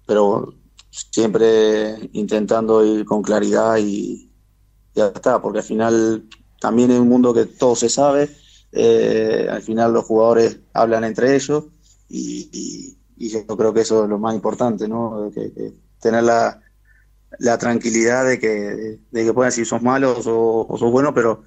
pero 0.07 0.55
siempre 0.91 2.11
intentando 2.13 2.85
ir 2.85 3.05
con 3.05 3.23
claridad 3.23 3.79
y 3.79 4.31
ya 4.95 5.07
está, 5.07 5.41
porque 5.41 5.61
al 5.61 5.65
final 5.65 6.25
también 6.61 6.91
es 6.91 6.99
un 6.99 7.09
mundo 7.09 7.35
que 7.35 7.47
todo 7.47 7.77
se 7.77 7.89
sabe, 7.89 8.31
eh, 8.73 9.49
al 9.51 9.63
final 9.63 9.93
los 9.93 10.05
jugadores 10.05 10.59
hablan 10.73 11.05
entre 11.05 11.35
ellos 11.35 11.65
y, 12.09 12.97
yo 13.17 13.47
creo 13.57 13.73
que 13.73 13.83
eso 13.83 14.03
es 14.03 14.11
lo 14.11 14.19
más 14.19 14.35
importante, 14.35 14.89
¿no? 14.89 15.31
que 15.33 15.75
tener 16.01 16.25
la, 16.25 16.61
la 17.39 17.59
tranquilidad 17.59 18.27
de 18.27 18.39
que, 18.39 18.99
de 19.11 19.25
que 19.25 19.33
puedan 19.33 19.51
decir 19.51 19.67
sos 19.67 19.83
malos 19.83 20.25
o, 20.27 20.77
sos 20.79 20.91
buenos, 20.91 21.13
pero, 21.15 21.45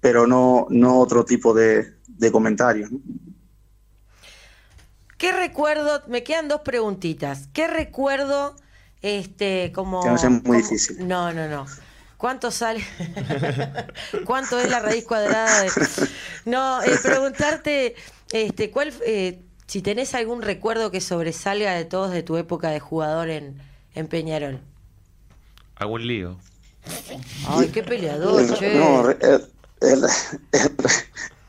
pero 0.00 0.26
no, 0.26 0.66
no 0.70 0.98
otro 0.98 1.24
tipo 1.24 1.52
de, 1.54 1.94
de 2.06 2.32
comentarios. 2.32 2.90
¿Qué 5.16 5.32
recuerdo? 5.32 6.02
Me 6.06 6.22
quedan 6.22 6.48
dos 6.48 6.60
preguntitas. 6.60 7.48
¿Qué 7.52 7.66
recuerdo? 7.66 8.54
Este, 9.02 9.72
como. 9.74 10.02
Que 10.02 10.10
no 10.10 10.18
sea 10.18 10.30
muy 10.30 10.58
difícil. 10.58 11.06
No, 11.06 11.32
no, 11.32 11.48
no. 11.48 11.66
¿Cuánto 12.18 12.50
sale? 12.50 12.84
¿Cuánto 14.26 14.60
es 14.60 14.68
la 14.68 14.80
raíz 14.80 15.04
cuadrada 15.06 15.62
de.? 15.62 15.70
No, 16.44 16.82
eh, 16.82 16.98
preguntarte, 17.02 17.94
este, 18.32 18.70
¿cuál, 18.70 18.92
eh, 19.06 19.40
si 19.66 19.80
tenés 19.80 20.14
algún 20.14 20.42
recuerdo 20.42 20.90
que 20.90 21.00
sobresalga 21.00 21.72
de 21.74 21.86
todos 21.86 22.10
de 22.10 22.22
tu 22.22 22.36
época 22.36 22.68
de 22.68 22.80
jugador 22.80 23.30
en, 23.30 23.58
en 23.94 24.08
Peñarol 24.08 24.60
hago 25.78 25.94
un 25.94 26.06
lío. 26.06 26.36
Ay, 27.46 27.68
qué 27.68 27.82
peleador, 27.82 28.54
che. 28.54 28.78
No, 28.78 29.08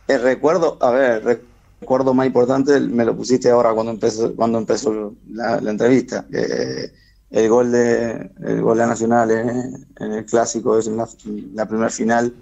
el, 0.08 0.22
recuerdo, 0.22 0.78
a 0.82 0.92
ver, 0.92 1.28
el 1.28 1.42
recuerdo 1.82 2.14
más 2.14 2.28
importante 2.28 2.80
me 2.80 3.06
lo 3.06 3.16
pusiste 3.16 3.50
ahora 3.50 3.74
cuando 3.74 3.92
empezó, 3.92 4.36
cuando 4.36 4.58
empezó 4.58 5.14
la, 5.32 5.58
entrevista. 5.58 6.26
Eh, 6.34 6.92
el 7.32 7.50
gol 7.50 7.72
de 7.72 8.32
el 8.40 8.62
gol 8.62 8.78
de 8.78 8.88
Nacional 8.88 9.32
en, 9.32 10.12
el 10.12 10.26
clásico 10.26 10.78
es 10.78 10.88
la, 10.88 11.08
la 11.54 11.68
primera 11.68 11.90
final. 11.90 12.34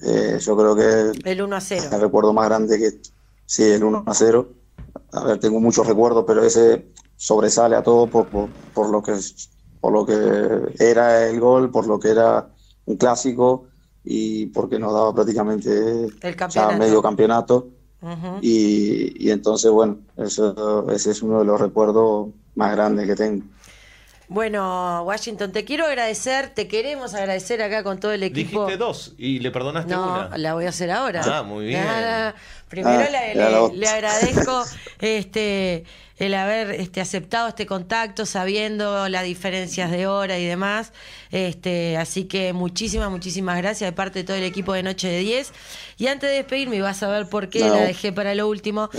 Eh, 0.00 0.38
yo 0.40 0.56
creo 0.56 0.76
que 0.76 1.30
el 1.30 1.42
1 1.42 1.56
a 1.56 1.60
0. 1.60 1.84
El 1.92 2.00
recuerdo 2.00 2.32
más 2.32 2.46
grande 2.46 2.78
que 2.78 3.00
sí, 3.46 3.64
el 3.64 3.84
1 3.84 4.04
a 4.06 4.14
0. 4.14 4.48
A 5.12 5.24
ver, 5.24 5.40
tengo 5.40 5.60
muchos 5.60 5.86
recuerdos, 5.86 6.24
pero 6.26 6.42
ese 6.42 6.88
sobresale 7.16 7.76
a 7.76 7.82
todo 7.82 8.06
por, 8.06 8.26
por, 8.28 8.48
por 8.74 8.90
lo 8.90 9.02
que 9.02 9.14
por 9.80 9.92
lo 9.92 10.04
que 10.04 10.74
era 10.78 11.26
el 11.26 11.38
gol, 11.38 11.70
por 11.70 11.86
lo 11.86 11.98
que 11.98 12.10
era 12.10 12.48
un 12.86 12.96
clásico 12.96 13.66
y 14.04 14.46
porque 14.46 14.78
nos 14.78 14.92
daba 14.92 15.14
prácticamente 15.14 16.06
el 16.06 16.78
medio 16.78 17.02
campeonato. 17.02 17.68
y, 18.40 19.26
y, 19.26 19.30
entonces, 19.30 19.70
bueno, 19.70 19.98
eso, 20.16 20.88
ese 20.90 21.10
es 21.10 21.22
uno 21.22 21.40
de 21.40 21.44
los 21.44 21.60
recuerdos 21.60 22.28
más 22.54 22.72
grandes 22.74 23.06
que 23.06 23.14
tengo. 23.14 23.44
Bueno, 24.28 25.04
Washington, 25.04 25.52
te 25.52 25.64
quiero 25.64 25.86
agradecer, 25.86 26.50
te 26.50 26.68
queremos 26.68 27.14
agradecer 27.14 27.62
acá 27.62 27.82
con 27.82 27.98
todo 27.98 28.12
el 28.12 28.22
equipo. 28.22 28.66
Dijiste 28.66 28.76
dos 28.76 29.14
y 29.16 29.38
le 29.38 29.50
perdonaste 29.50 29.94
no, 29.94 30.28
la 30.36 30.52
voy 30.52 30.66
a 30.66 30.68
hacer 30.68 30.90
ahora. 30.90 31.22
Ah, 31.24 31.42
muy 31.42 31.64
bien. 31.64 31.82
primero 32.68 33.00
ah, 33.00 33.70
le, 33.72 33.88
agradezco 33.88 34.64
este 35.00 35.84
el 36.18 36.34
haber 36.34 36.72
este, 36.72 37.00
aceptado 37.00 37.48
este 37.48 37.64
contacto, 37.64 38.26
sabiendo 38.26 39.08
las 39.08 39.24
diferencias 39.24 39.90
de 39.90 40.06
hora 40.06 40.38
y 40.38 40.44
demás. 40.44 40.92
Este, 41.30 41.96
así 41.96 42.24
que 42.24 42.52
muchísimas, 42.52 43.10
muchísimas 43.10 43.56
gracias 43.56 43.88
de 43.88 43.92
parte 43.94 44.18
de 44.18 44.24
todo 44.24 44.36
el 44.36 44.44
equipo 44.44 44.74
de 44.74 44.82
Noche 44.82 45.08
de 45.08 45.20
10. 45.20 45.52
Y 45.96 46.08
antes 46.08 46.28
de 46.28 46.36
despedirme, 46.36 46.82
vas 46.82 47.02
a 47.02 47.08
ver 47.08 47.30
por 47.30 47.48
qué 47.48 47.60
la 47.60 47.80
dejé 47.80 48.12
para 48.12 48.34
lo 48.34 48.46
último. 48.46 48.90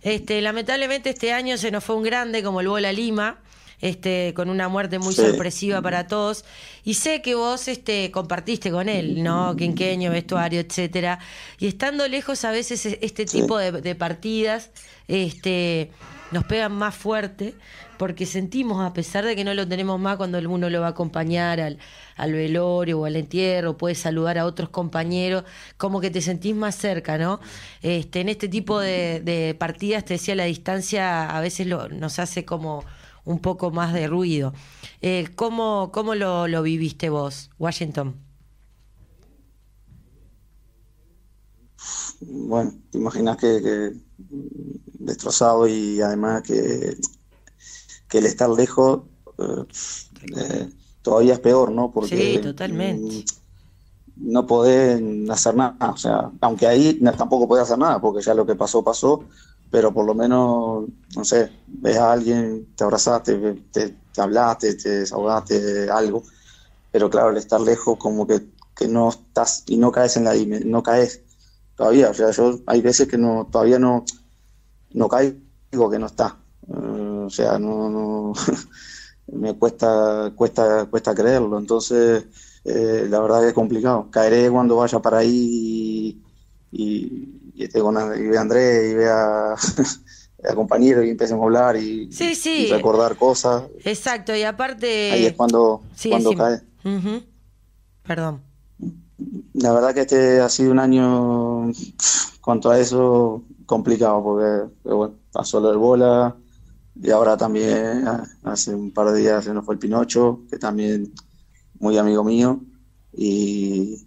Este, 0.00 0.40
lamentablemente 0.40 1.10
este 1.10 1.34
año 1.34 1.58
se 1.58 1.70
nos 1.70 1.84
fue 1.84 1.96
un 1.96 2.02
grande 2.02 2.42
como 2.42 2.60
el 2.60 2.68
Bola 2.68 2.92
Lima 2.92 3.40
este, 3.80 4.32
con 4.34 4.50
una 4.50 4.68
muerte 4.68 4.98
muy 4.98 5.14
sorpresiva 5.14 5.80
para 5.82 6.06
todos. 6.06 6.44
Y 6.84 6.94
sé 6.94 7.22
que 7.22 7.34
vos 7.34 7.68
este, 7.68 8.10
compartiste 8.10 8.70
con 8.70 8.88
él, 8.88 9.22
¿no? 9.22 9.56
Quinqueño, 9.56 10.10
vestuario, 10.10 10.60
etcétera. 10.60 11.18
Y 11.58 11.66
estando 11.66 12.06
lejos, 12.08 12.44
a 12.44 12.50
veces 12.50 12.84
e, 12.86 12.98
este 13.02 13.24
tipo 13.24 13.58
de, 13.58 13.94
partidas 13.94 14.70
este, 15.08 15.90
nos 16.30 16.44
pegan 16.44 16.72
más 16.72 16.94
fuerte 16.94 17.54
porque 17.98 18.24
sentimos, 18.24 18.82
a 18.82 18.94
pesar 18.94 19.26
de 19.26 19.36
que 19.36 19.44
no 19.44 19.52
lo 19.52 19.68
tenemos 19.68 20.00
más 20.00 20.16
cuando 20.16 20.38
uno 20.38 20.70
lo 20.70 20.80
va 20.80 20.86
a 20.86 20.90
acompañar 20.90 21.60
al, 21.60 21.76
al 22.16 22.32
velorio 22.32 23.00
o 23.00 23.04
al 23.04 23.14
entierro, 23.14 23.76
puede 23.76 23.94
saludar 23.94 24.38
a 24.38 24.46
otros 24.46 24.70
compañeros, 24.70 25.44
como 25.76 26.00
que 26.00 26.10
te 26.10 26.22
sentís 26.22 26.54
más 26.54 26.76
cerca, 26.76 27.18
¿no? 27.18 27.40
Este, 27.82 28.20
en 28.20 28.30
este 28.30 28.48
tipo 28.48 28.80
de, 28.80 29.20
de 29.20 29.54
partidas, 29.54 30.06
te 30.06 30.14
decía, 30.14 30.34
la 30.34 30.44
distancia 30.44 31.28
a 31.28 31.40
veces 31.42 31.66
lo, 31.66 31.90
nos 31.90 32.18
hace 32.18 32.46
como 32.46 32.86
un 33.24 33.40
poco 33.40 33.70
más 33.70 33.92
de 33.92 34.06
ruido. 34.06 34.52
Eh, 35.00 35.28
¿Cómo, 35.34 35.90
cómo 35.92 36.14
lo, 36.14 36.48
lo 36.48 36.62
viviste 36.62 37.08
vos, 37.10 37.50
Washington? 37.58 38.16
Bueno, 42.20 42.72
te 42.90 42.98
imaginas 42.98 43.36
que, 43.38 43.94
destrozado 44.98 45.66
y 45.66 46.00
además 46.00 46.42
que, 46.42 46.96
que 48.08 48.18
el 48.18 48.26
estar 48.26 48.50
lejos 48.50 49.02
eh, 49.38 49.64
eh, 50.36 50.68
todavía 51.02 51.34
es 51.34 51.40
peor, 51.40 51.72
¿no? 51.72 51.90
Porque 51.90 52.34
sí, 52.34 52.40
totalmente. 52.42 53.24
No 54.16 54.46
podés 54.46 55.00
hacer 55.30 55.56
nada, 55.56 55.76
o 55.92 55.96
sea, 55.96 56.30
aunque 56.42 56.66
ahí 56.66 57.00
tampoco 57.16 57.48
podés 57.48 57.64
hacer 57.64 57.78
nada, 57.78 58.00
porque 58.00 58.22
ya 58.22 58.34
lo 58.34 58.44
que 58.44 58.54
pasó, 58.54 58.84
pasó, 58.84 59.24
pero 59.70 59.92
por 59.92 60.06
lo 60.06 60.14
menos, 60.14 60.84
no 61.16 61.24
sé, 61.24 61.50
ves 61.66 61.96
a 61.96 62.12
alguien, 62.12 62.68
te 62.76 62.84
abrazaste, 62.84 63.36
te, 63.72 63.96
te 64.12 64.20
hablaste, 64.20 64.74
te 64.74 64.88
desahogaste, 65.00 65.90
algo, 65.90 66.22
pero 66.90 67.08
claro, 67.10 67.30
el 67.30 67.36
estar 67.38 67.60
lejos 67.60 67.96
como 67.98 68.26
que, 68.26 68.48
que 68.76 68.88
no 68.88 69.10
estás 69.10 69.64
y 69.66 69.76
no 69.76 69.92
caes 69.92 70.16
en 70.16 70.24
la 70.24 70.34
no 70.34 70.82
caes 70.82 71.22
todavía, 71.76 72.10
o 72.10 72.14
sea, 72.14 72.30
yo 72.30 72.58
hay 72.66 72.82
veces 72.82 73.08
que 73.08 73.18
no 73.18 73.48
todavía 73.50 73.78
no 73.78 74.04
no 74.92 75.08
caigo 75.08 75.90
que 75.90 75.98
no 75.98 76.06
está. 76.06 76.36
Eh, 76.68 76.72
o 77.26 77.30
sea, 77.30 77.58
no, 77.58 77.88
no 77.90 78.32
me 79.32 79.54
cuesta 79.58 80.32
cuesta 80.36 80.86
cuesta 80.86 81.14
creerlo, 81.14 81.58
entonces 81.58 82.26
eh, 82.64 83.06
la 83.08 83.20
verdad 83.20 83.40
que 83.42 83.48
es 83.48 83.54
complicado. 83.54 84.08
Caeré 84.10 84.50
cuando 84.50 84.76
vaya 84.76 84.98
para 85.00 85.18
ahí 85.18 85.30
y 85.32 86.22
y 86.72 87.39
esté 87.64 87.80
con 87.80 87.96
y 87.96 88.26
ve 88.26 88.38
a 88.38 88.40
Andrés 88.40 88.90
y 88.90 88.94
ve 88.94 89.08
a, 89.08 89.54
compañeros 90.54 91.04
y 91.04 91.10
empecemos 91.10 91.42
a 91.42 91.44
hablar 91.46 91.76
y, 91.76 92.08
recordar 92.70 93.16
cosas. 93.16 93.64
Exacto, 93.84 94.34
y 94.34 94.42
aparte... 94.42 95.12
Ahí 95.12 95.26
es 95.26 95.34
cuando, 95.34 95.82
cuando 96.08 96.34
cae. 96.34 96.60
Perdón. 98.06 98.42
La 99.54 99.72
verdad 99.72 99.94
que 99.94 100.00
este 100.00 100.40
ha 100.40 100.48
sido 100.48 100.72
un 100.72 100.78
año, 100.78 101.70
cuanto 102.40 102.70
a 102.70 102.78
eso, 102.78 103.44
complicado, 103.66 104.22
porque 104.22 104.72
bueno, 104.82 105.14
pasó 105.32 105.60
lo 105.60 105.68
del 105.68 105.76
bola, 105.76 106.36
y 107.02 107.10
ahora 107.10 107.36
también, 107.36 108.04
hace 108.42 108.74
un 108.74 108.92
par 108.92 109.10
de 109.10 109.20
días 109.20 109.44
se 109.44 109.54
nos 109.54 109.64
fue 109.64 109.74
el 109.74 109.78
Pinocho, 109.78 110.40
que 110.50 110.58
también 110.58 111.12
muy 111.78 111.96
amigo 111.98 112.24
mío, 112.24 112.60
y, 113.12 114.06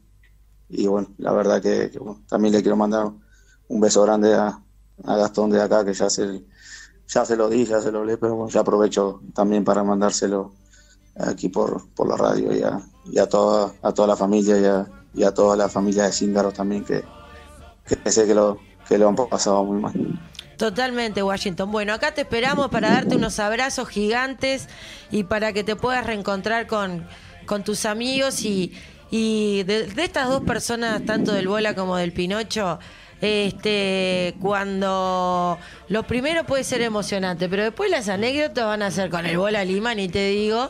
y 0.69 0.87
bueno, 0.87 1.09
la 1.17 1.31
verdad 1.33 1.61
que, 1.61 1.91
también 2.27 2.53
le 2.53 2.61
quiero 2.61 2.75
mandar 2.75 3.11
un 3.67 3.81
beso 3.81 4.03
grande 4.03 4.33
a, 4.33 4.59
Gastón 5.05 5.49
de 5.49 5.61
acá, 5.61 5.83
que 5.83 5.93
ya 5.93 6.09
se, 6.09 6.43
ya 7.07 7.25
se 7.25 7.35
lo 7.35 7.49
di, 7.49 7.65
ya 7.65 7.81
se 7.81 7.91
lo 7.91 8.05
leí, 8.05 8.15
pero 8.15 8.47
ya 8.47 8.61
aprovecho 8.61 9.21
también 9.33 9.63
para 9.63 9.83
mandárselo 9.83 10.53
aquí 11.15 11.49
por, 11.49 11.89
por 11.95 12.07
la 12.07 12.15
radio 12.15 12.53
y 12.55 12.61
a, 12.61 12.79
y 13.11 13.17
a, 13.17 13.27
toda, 13.27 13.73
a 13.81 13.91
toda 13.91 14.09
la 14.09 14.15
familia 14.15 14.87
y 15.13 15.23
a, 15.23 15.33
toda 15.33 15.57
la 15.57 15.67
familia 15.67 16.03
de 16.03 16.11
Cíngaro 16.11 16.51
también, 16.51 16.85
que, 16.85 17.03
que 17.85 18.11
sé 18.11 18.27
que 18.27 18.35
lo, 18.35 18.59
que 18.87 18.97
lo 18.97 19.09
han 19.09 19.15
pasado 19.15 19.63
muy 19.63 19.81
mal. 19.81 19.93
Totalmente, 20.57 21.23
Washington. 21.23 21.71
Bueno, 21.71 21.93
acá 21.93 22.13
te 22.13 22.21
esperamos 22.21 22.69
para 22.69 22.89
darte 22.91 23.15
unos 23.15 23.39
abrazos 23.39 23.87
gigantes 23.89 24.69
y 25.11 25.23
para 25.23 25.51
que 25.53 25.63
te 25.63 25.75
puedas 25.75 26.05
reencontrar 26.05 26.67
con, 26.67 27.07
con 27.45 27.63
tus 27.63 27.85
amigos 27.85 28.43
y, 28.43 28.73
y 29.09 29.63
de, 29.63 29.87
de, 29.87 30.03
estas 30.03 30.29
dos 30.29 30.43
personas, 30.43 31.03
tanto 31.05 31.33
del 31.33 31.47
Bola 31.47 31.75
como 31.75 31.97
del 31.97 32.13
Pinocho, 32.13 32.79
este, 33.23 34.35
cuando 34.41 35.57
lo 35.87 36.03
primero 36.03 36.43
puede 36.43 36.65
ser 36.65 36.81
emocionante, 36.81 37.47
pero 37.47 37.63
después 37.63 37.89
las 37.89 38.09
anécdotas 38.09 38.65
van 38.65 38.81
a 38.81 38.91
ser 38.91 39.09
con 39.09 39.25
el 39.25 39.37
bola 39.37 39.63
Lima, 39.63 39.95
ni 39.95 40.09
te 40.09 40.27
digo. 40.27 40.69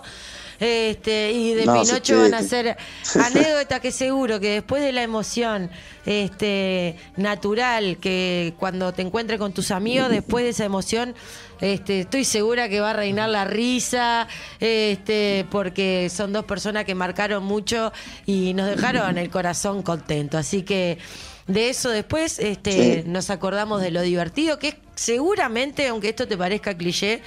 este, 0.60 1.31
y 1.31 1.55
de 1.55 1.65
No, 1.65 1.81
Pinocho 1.81 2.19
van 2.19 2.36
a 2.36 2.43
ser 2.43 2.77
anécdotas 3.25 3.79
que 3.79 3.91
seguro 3.91 4.39
que 4.39 4.51
después 4.51 4.83
de 4.83 4.91
la 4.91 5.01
emoción 5.01 5.72
este, 6.05 6.95
natural, 7.17 7.98
que 7.98 8.53
cuando 8.60 8.93
te 8.93 9.01
encuentres 9.01 9.39
con 9.39 9.51
tus 9.51 9.72
amigos, 9.72 10.12
después 10.12 10.43
de 10.43 10.51
esa 10.51 10.65
emoción, 10.65 11.15
este, 11.60 12.01
estoy 12.01 12.24
segura 12.24 12.69
que 12.69 12.81
va 12.81 12.91
a 12.91 12.93
reinar 12.93 13.29
la 13.29 13.45
risa, 13.45 14.27
este, 14.60 15.48
porque 15.50 16.07
son 16.13 16.31
dos 16.31 16.45
personas 16.45 16.86
que 16.86 16.93
marcaron 16.93 17.43
mucho 17.43 17.91
y 18.27 18.53
nos 18.53 18.67
dejaron 18.67 19.17
el 19.17 19.31
corazón 19.31 19.81
contento. 19.81 20.38
Así 20.38 20.62
que 20.62 21.00
de 21.47 21.69
eso 21.69 21.89
después 21.89 22.39
este, 22.39 23.03
Sí. 23.03 23.09
nos 23.09 23.29
acordamos 23.29 23.81
de 23.81 23.91
lo 23.91 24.01
divertido, 24.01 24.59
que 24.59 24.69
es 24.69 24.75
seguramente, 24.95 25.88
aunque 25.88 26.09
esto 26.09 26.27
te 26.27 26.38
parezca 26.38 26.75
cliché, 26.75 27.21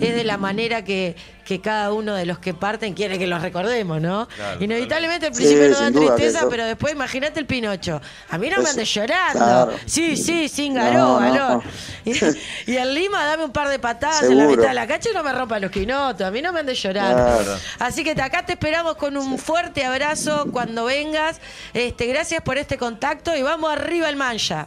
es 0.00 0.14
de 0.14 0.24
la 0.24 0.36
manera 0.38 0.82
que, 0.84 1.16
que 1.44 1.60
cada 1.60 1.92
uno 1.92 2.14
de 2.14 2.24
los 2.26 2.38
que 2.38 2.54
parten 2.54 2.94
quiere 2.94 3.18
que 3.18 3.26
los 3.26 3.42
recordemos, 3.42 4.00
¿no? 4.00 4.26
Claro, 4.28 4.62
Inevitablemente 4.64 5.26
al 5.26 5.34
Sí, 5.34 5.42
principio 5.42 5.68
nos 5.68 5.80
da 5.80 5.90
duda 5.90 6.14
tristeza, 6.16 6.46
pero 6.48 6.64
después 6.64 6.92
imagínate 6.92 7.40
el 7.40 7.46
Pinocho. 7.46 8.00
A 8.30 8.38
mí 8.38 8.48
no 8.48 8.62
me 8.62 8.68
andes 8.70 8.92
llorando. 8.92 9.38
claro. 9.38 9.72
Sí, 9.86 10.16
sí, 10.16 10.48
sin 10.48 10.74
No, 10.74 10.82
garó, 10.82 10.98
no, 10.98 11.18
galón. 11.20 11.36
no. 11.58 11.62
Y, 12.66 12.72
y 12.72 12.76
en 12.78 12.94
Lima 12.94 13.24
dame 13.26 13.44
un 13.44 13.52
par 13.52 13.68
de 13.68 13.78
patadas 13.78 14.22
en 14.22 14.38
la 14.38 14.46
mitad 14.46 14.68
de 14.68 14.74
la 14.74 14.86
cancha 14.86 15.10
y 15.10 15.14
no 15.14 15.22
me 15.22 15.32
rompa 15.32 15.58
los 15.58 15.70
quinotos. 15.70 16.26
A 16.26 16.30
mí 16.30 16.40
no 16.40 16.52
me 16.52 16.60
andes 16.60 16.82
llorando. 16.82 17.22
Claro. 17.42 17.56
Así 17.78 18.02
que 18.04 18.12
acá 18.12 18.44
te 18.46 18.52
esperamos 18.52 18.96
con 18.96 19.16
un 19.16 19.38
fuerte 19.38 19.84
abrazo 19.84 20.46
cuando 20.52 20.84
vengas. 20.86 21.40
Este, 21.74 22.06
gracias 22.06 22.42
por 22.42 22.56
este 22.58 22.78
contacto 22.78 23.36
y 23.36 23.42
vamos 23.42 23.70
arriba 23.70 24.08
el 24.08 24.16
mancha. 24.16 24.66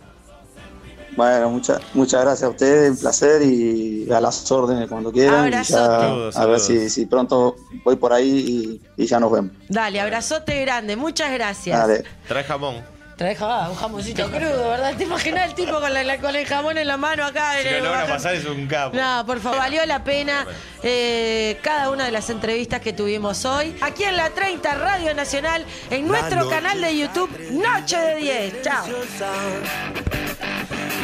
Bueno, 1.15 1.50
muchas 1.50 1.79
muchas 1.93 2.22
gracias 2.22 2.43
a 2.48 2.50
ustedes, 2.50 2.91
un 2.91 2.98
placer 2.98 3.41
y 3.43 4.12
a 4.12 4.20
las 4.20 4.51
órdenes 4.51 4.89
cuando 4.89 5.12
quieran. 5.12 5.48
y 5.48 5.51
ya 5.63 5.86
Abrazote. 5.86 6.38
a 6.39 6.46
ver 6.46 6.60
si, 6.60 6.89
si 6.89 7.05
pronto 7.05 7.55
voy 7.84 7.96
por 7.96 8.13
ahí 8.13 8.82
y, 8.98 9.03
y 9.03 9.05
ya 9.05 9.20
nos 9.20 9.32
vemos. 9.32 9.51
Dale, 9.70 10.00
abrazote 10.01 10.62
grande, 10.62 10.96
muchas 10.96 11.32
gracias. 11.32 11.77
Dale. 11.79 12.03
Trae 12.27 12.43
jamón. 12.43 12.93
Trae 13.15 13.36
ja- 13.36 13.70
un 13.70 13.75
jamoncito 13.75 14.25
crudo, 14.32 14.70
¿verdad? 14.70 14.96
¿Te 14.98 15.03
imaginas 15.03 15.48
el 15.48 15.53
tipo 15.53 15.79
con, 15.79 15.93
la- 15.93 16.03
la- 16.03 16.17
con 16.17 16.36
el 16.36 16.48
jamón 16.48 16.79
en 16.79 16.88
la 16.88 16.98
mano 16.98 17.24
acá? 17.24 17.53
Si 17.62 17.67
en 17.67 17.74
lo 17.74 17.77
el- 17.77 17.84
logra 17.86 18.08
pasar 18.08 18.34
es 18.34 18.43
un 18.46 18.65
capo. 18.65 18.98
No, 18.98 19.24
por 19.27 19.39
favor, 19.39 19.60
valió 19.60 19.86
la 19.86 20.03
pena 20.03 20.48
eh, 20.82 21.60
cada 21.62 21.91
una 21.91 22.05
de 22.05 22.12
las 22.12 22.32
entrevistas 22.32 22.82
que 22.82 22.91
tuvimos 22.91 23.46
hoy. 23.46 23.75
Aquí 23.82 24.03
en 24.03 24.17
la 24.17 24.32
30 24.32 24.74
Radio 24.74 25.13
Nacional, 25.13 25.63
en 25.91 26.08
nuestro 26.08 26.50
canal 26.50 26.82
de 26.82 26.98
YouTube, 26.98 27.29
Noche 27.51 27.98
de 28.00 28.15
10. 28.15 28.62
Chao. 28.63 28.84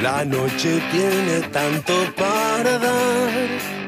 La 0.01 0.23
noche 0.23 0.81
tiene 0.91 1.41
tanto 1.51 1.93
para 2.15 2.77
dar 2.79 3.78